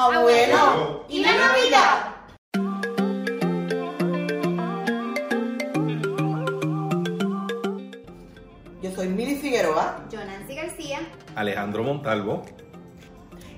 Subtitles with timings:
[0.00, 2.14] Abuelo, ¿y la Navidad?
[8.80, 10.04] Yo soy Mili Figueroa.
[10.08, 11.00] Yo, Nancy García.
[11.34, 12.44] Alejandro Montalvo.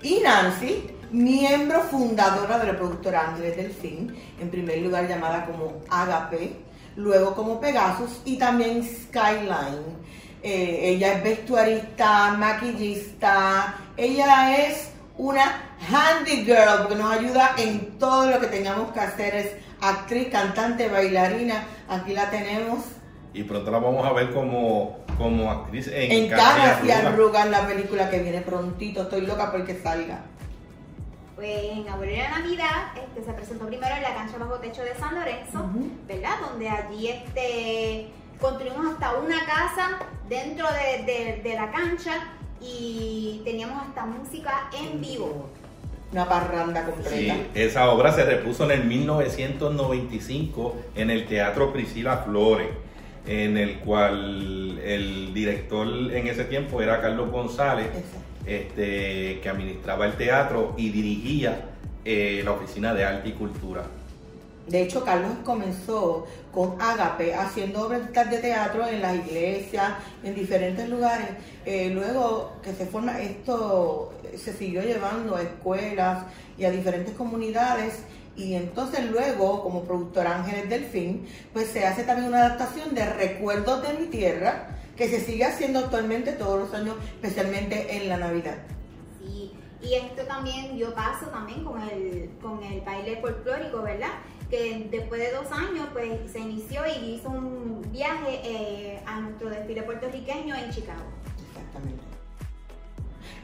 [0.00, 5.82] Y Nancy, miembro fundadora de la productora Ángeles del Fin, en primer lugar llamada como
[5.90, 6.52] Agape,
[6.94, 9.98] luego como Pegasus y también Skyline.
[10.44, 15.62] Eh, ella es vestuarista, maquillista, ella es una
[15.92, 19.34] handy girl porque nos ayuda en todo lo que tengamos que hacer.
[19.34, 21.64] Es actriz, cantante, bailarina.
[21.88, 22.78] Aquí la tenemos.
[23.34, 27.66] Y pronto la vamos a ver como, como actriz en, En Caras y Arrugas, la
[27.66, 29.02] película que viene prontito.
[29.02, 30.22] Estoy loca porque salga.
[31.36, 34.82] Pues en Abuelo de la Navidad este, se presentó primero en la cancha bajo techo
[34.82, 35.88] de San Lorenzo, Ujú.
[36.08, 36.32] ¿verdad?
[36.48, 38.08] Donde allí este,
[38.40, 39.98] construimos hasta una casa
[40.28, 42.12] dentro de, de- de la cancha
[42.60, 45.48] y teníamos hasta música en vivo.
[46.12, 47.12] Una parranda completa.
[47.12, 52.68] Sí, esa obra se repuso en el 1995 en el Teatro Priscila Flores,
[53.26, 57.88] en el cual el director en ese tiempo era Carlos González,
[58.46, 61.66] este, que administraba el teatro y dirigía
[62.06, 63.82] eh, la Oficina de Arte y Cultura.
[64.68, 70.88] De hecho, Carlos comenzó con Agape haciendo obras de teatro en las iglesias, en diferentes
[70.88, 71.28] lugares.
[71.64, 76.24] Eh, luego que se forma esto, se siguió llevando a escuelas
[76.58, 78.02] y a diferentes comunidades.
[78.36, 83.04] Y entonces luego, como productora Ángeles del Fin, pues se hace también una adaptación de
[83.14, 88.18] Recuerdos de mi Tierra, que se sigue haciendo actualmente todos los años, especialmente en la
[88.18, 88.58] Navidad.
[89.80, 94.10] Y esto también dio paso también con el, con el baile folclórico, ¿verdad?
[94.50, 99.50] Que después de dos años pues se inició y hizo un viaje eh, a nuestro
[99.50, 101.04] desfile puertorriqueño en Chicago.
[101.48, 102.08] Exactamente.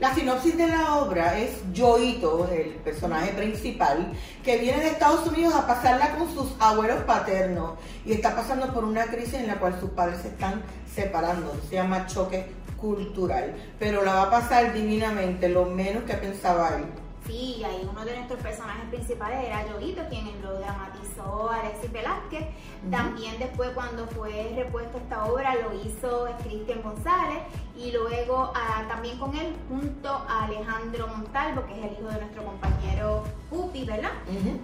[0.01, 5.55] La sinopsis de la obra es Joito, el personaje principal, que viene de Estados Unidos
[5.55, 9.79] a pasarla con sus abuelos paternos y está pasando por una crisis en la cual
[9.79, 10.63] sus padres se están
[10.93, 11.55] separando.
[11.69, 12.47] Se llama choque
[12.81, 17.04] cultural, pero la va a pasar divinamente, lo menos que pensaba él.
[17.27, 22.47] Sí, y uno de nuestros personajes principales era Yoguito, quien lo dramatizó Alexis Velázquez.
[22.91, 27.39] También después cuando fue repuesto esta obra lo hizo Cristian González
[27.77, 32.21] y luego ah, también con él junto a Alejandro Montalvo, que es el hijo de
[32.21, 34.11] nuestro compañero Pupi, ¿verdad?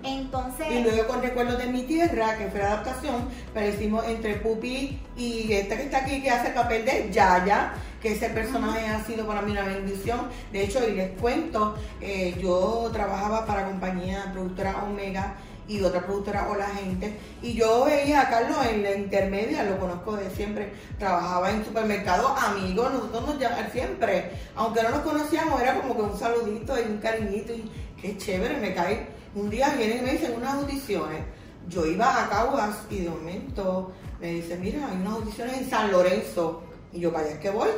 [0.02, 0.66] Entonces...
[0.70, 5.00] Y luego con Recuerdos de mi tierra, que fue la adaptación, pero hicimos entre Pupi
[5.16, 9.04] y esta que está aquí, que hace el papel de Yaya, que ese personaje ha
[9.04, 10.28] sido para mí una bendición.
[10.52, 15.34] De hecho, y les cuento, eh, yo trabajaba para compañía productora Omega
[15.70, 20.16] y otra productora Hola Gente, y yo veía a Carlos en la intermedia, lo conozco
[20.16, 25.80] de siempre, trabajaba en supermercado, amigo, nosotros nos llamaban siempre, aunque no nos conocíamos, era
[25.80, 27.70] como que un saludito y un cariñito, y
[28.02, 29.06] qué chévere, me cae.
[29.32, 31.20] Un día vienen y me dicen unas audiciones,
[31.68, 35.92] yo iba a Caguas y de momento me dice, mira, hay unas audiciones en San
[35.92, 37.68] Lorenzo, y yo, para allá es que voy,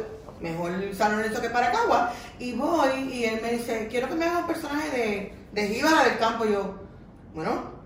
[0.41, 4.24] mejor San Lorenzo que para Caguas, y voy, y él me dice, quiero que me
[4.24, 6.74] hagas un personaje de, de del campo, y yo,
[7.34, 7.81] bueno,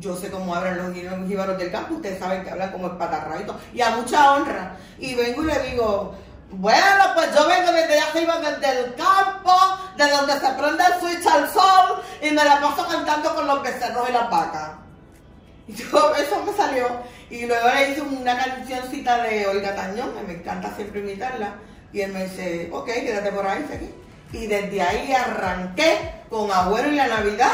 [0.00, 3.56] yo sé cómo hablan los jí- jíbaros del campo, ustedes saben que hablan como espatarraditos,
[3.72, 6.14] y a mucha honra, y vengo y le digo,
[6.52, 9.52] bueno, pues yo vengo desde arriba, desde el campo,
[9.96, 13.62] de donde se prende el switch al sol, y me la paso cantando con los
[13.62, 14.70] becerros y las vacas.
[15.68, 16.86] Yo, eso me salió.
[17.30, 21.54] Y luego le hice una cancioncita de Olga Tañón, que me encanta siempre imitarla.
[21.92, 23.94] Y él me dice, ok, quédate por ahí, aquí.
[24.32, 27.52] Y desde ahí arranqué con Abuelo y la Navidad.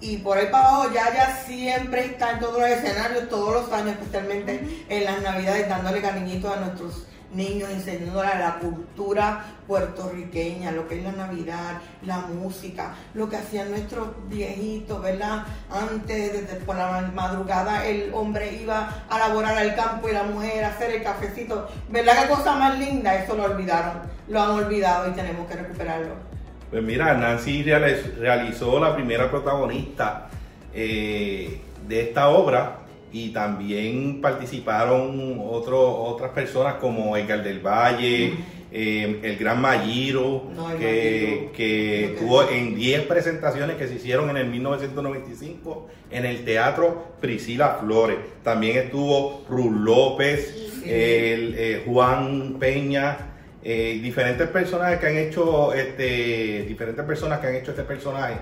[0.00, 3.72] Y por ahí para abajo ya ya siempre está en todos los escenarios, todos los
[3.72, 10.86] años, especialmente en las Navidades, dándole cariñitos a nuestros niños, enseñándoles la cultura puertorriqueña, lo
[10.86, 15.44] que es la Navidad, la música, lo que hacían nuestros viejitos, ¿verdad?
[15.70, 20.22] Antes, desde por la ma- madrugada, el hombre iba a laborar al campo y la
[20.24, 21.68] mujer a hacer el cafecito.
[21.88, 23.14] ¿Verdad qué cosa más linda?
[23.16, 26.14] Eso lo olvidaron, lo han olvidado y tenemos que recuperarlo.
[26.74, 30.28] Pues mira, Nancy realiz- realizó la primera protagonista
[30.74, 32.78] eh, de esta obra
[33.12, 38.32] y también participaron otro- otras personas como Edgar del Valle,
[38.72, 43.94] eh, el Gran Mayiro, No, el que, que que- estuvo en 10 presentaciones que se
[43.94, 48.16] hicieron en el 1995 en el Teatro Priscila Flores.
[48.42, 50.90] También estuvo Rul López, Sí.
[50.90, 53.16] el, eh, Juan Peña,
[53.64, 58.34] eh, diferentes personajes que han hecho, este, diferentes personas que han hecho este personaje.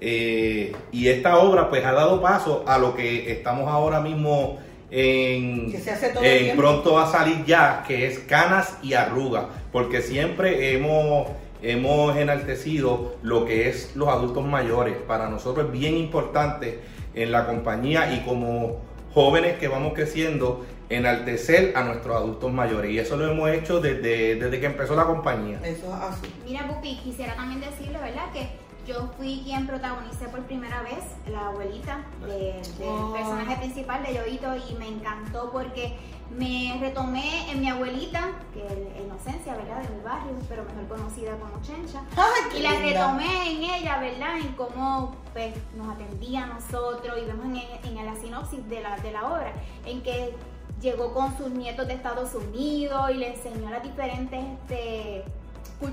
[0.00, 4.58] Eh, y esta obra pues ha dado paso a lo que estamos ahora mismo
[4.90, 8.94] en, Que se hace todo en pronto va a salir ya, que es canas y
[8.94, 11.28] arrugas, porque siempre hemos
[11.62, 14.96] hemos enaltecido lo que es los adultos mayores.
[15.06, 16.80] Para nosotros es bien importante
[17.14, 18.80] en la compañía y como
[19.18, 22.92] jóvenes que vamos creciendo, enaltecer a nuestros adultos mayores.
[22.92, 25.58] Y eso lo hemos hecho desde, desde que empezó la compañía.
[25.64, 26.32] Eso es así.
[26.44, 28.30] Mira, Pupi, quisiera también decirle, ¿verdad?
[28.32, 28.46] Que
[28.88, 33.12] yo fui quien protagonicé por primera vez la abuelita del Oh.
[33.12, 35.96] personaje principal de Yoito y me encantó porque
[36.30, 39.82] me retomé en mi abuelita, que es inocencia, ¿verdad?
[39.82, 42.02] De mi barrio, pero mejor conocida como Chencha.
[42.56, 42.86] Y la linda.
[42.86, 44.38] retomé en ella, ¿verdad?
[44.38, 48.96] En cómo pues, nos atendía a nosotros y vemos en, en la sinopsis de la,
[48.98, 49.52] de la obra,
[49.86, 50.34] en que
[50.80, 55.24] llegó con sus nietos de Estados Unidos y le enseñó las diferentes este,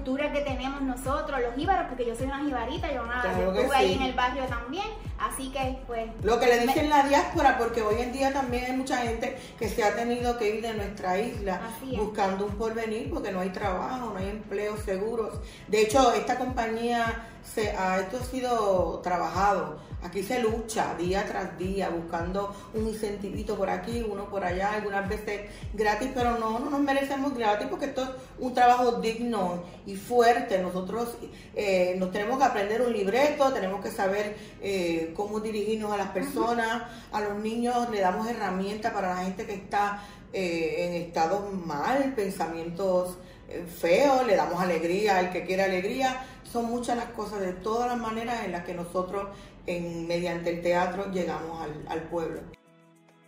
[0.05, 3.75] que tenemos nosotros, los jíbaros, porque yo soy una jibarita, yo, una, Claro yo estuve
[3.75, 4.85] ahí en el barrio también,
[5.17, 6.09] así que pues...
[6.21, 9.67] Lo que le dicen la diáspora, porque hoy en día también hay mucha gente que
[9.67, 11.59] se ha tenido que ir de nuestra isla
[11.97, 15.39] buscando un porvenir porque no hay trabajo, no hay empleos seguros.
[15.67, 19.77] De hecho, esta compañía se ha, esto ha sido trabajado.
[20.03, 25.09] Aquí se lucha día tras día buscando un incentivito por aquí, uno por allá, algunas
[25.09, 29.95] veces gratis, pero no, no nos merecemos gratis porque esto es un trabajo digno y
[29.95, 30.59] fuerte.
[30.59, 31.17] Nosotros
[31.55, 36.09] eh, nos tenemos que aprender un libreto, tenemos que saber eh, cómo dirigirnos a las
[36.09, 40.03] personas, a los niños le damos herramientas para la gente que está
[40.33, 43.17] eh, en estados mal, pensamientos
[43.49, 46.25] eh, feos, le damos alegría al que quiere alegría.
[46.51, 49.27] Son muchas las cosas, de todas las maneras en las que nosotros
[49.67, 52.41] en, mediante el teatro llegamos al, al pueblo.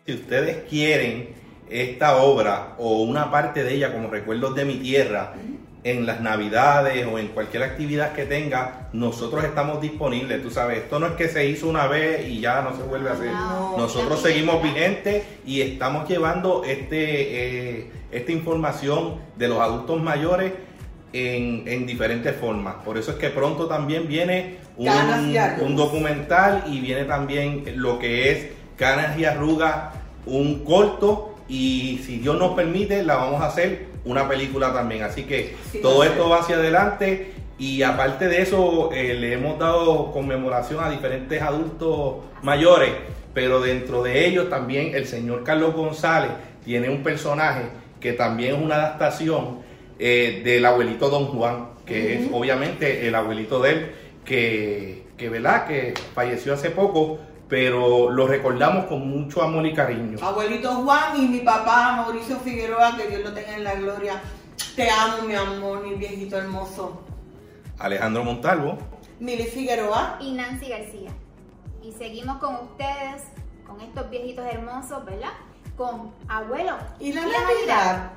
[0.05, 1.35] Si ustedes quieren
[1.69, 5.33] esta obra o una parte de ella como recuerdos de mi tierra
[5.91, 10.41] en las navidades o en cualquier actividad que tenga, nosotros estamos disponibles.
[10.41, 13.09] Tú sabes, esto no es que se hizo una vez y ya no se vuelve
[13.09, 13.31] a hacer.
[13.31, 20.51] No, Nosotros seguimos vigentes y estamos llevando este, eh, esta información de los adultos mayores
[21.13, 22.75] en, en diferentes formas.
[22.83, 24.89] Por eso es que pronto también viene un,
[25.61, 29.93] un documental y viene también lo que es Canas y Arrugas,
[30.25, 35.03] un corto y si Dios nos permite la vamos a hacer una película también.
[35.03, 39.57] Así que Sí, todo esto va hacia adelante y aparte de eso eh, le hemos
[39.57, 42.91] dado conmemoración a diferentes adultos mayores,
[43.33, 46.31] pero dentro de ellos también el señor Carlos González
[46.63, 47.63] tiene un personaje
[47.99, 49.59] que también es una adaptación
[49.99, 53.91] eh, del abuelito Don Juan, que es obviamente el abuelito de él,
[54.23, 55.65] que, que, ¿verdad?
[55.65, 60.17] que falleció hace poco, pero lo recordamos con mucho amor y cariño.
[60.21, 64.21] Abuelito Juan y mi papá Mauricio Figueroa, que Dios lo tenga en la gloria.
[64.75, 67.01] Te amo, mi amor, mi viejito hermoso.
[67.79, 68.77] Alejandro Montalvo.
[69.19, 70.17] Mili Figueroa.
[70.19, 71.11] Y Nancy García.
[71.81, 73.23] Y seguimos con ustedes,
[73.65, 75.31] con estos viejitos hermosos, ¿verdad?
[75.77, 76.75] Con abuelo.
[76.99, 78.11] Y la Navidad.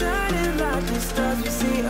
[0.00, 1.82] Shining like the stars we see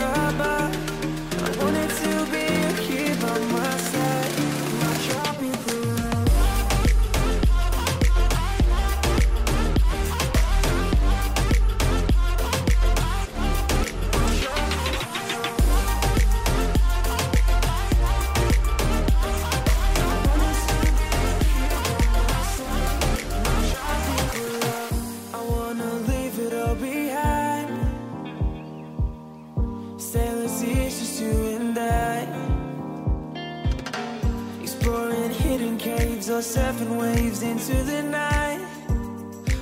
[36.31, 38.65] or surfing waves into the night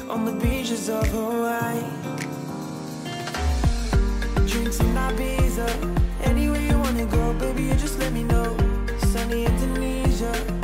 [0.07, 1.81] on the beaches of Hawaii.
[4.45, 5.67] Drinks in Ibiza,
[6.25, 8.55] anywhere you wanna go, baby, you just let me know.
[8.99, 10.58] Sunny Indonesia.